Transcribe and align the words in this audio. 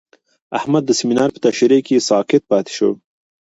احمد 0.57 0.83
د 0.85 0.91
سمینار 0.99 1.29
په 1.33 1.39
تشریح 1.45 1.81
کې 1.87 2.05
ساکت 2.09 2.41
پاتې 2.51 2.71
شو. 2.77 2.89